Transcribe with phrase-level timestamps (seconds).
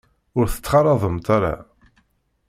[0.37, 1.55] Ur t-ttxalaḍemt ara.